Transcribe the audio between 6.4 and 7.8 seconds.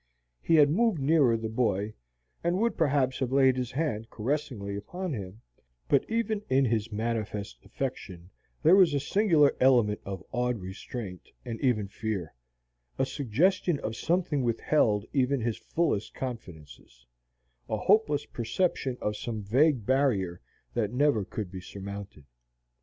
in his manifest